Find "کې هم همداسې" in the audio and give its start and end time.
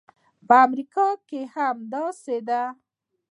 1.27-2.37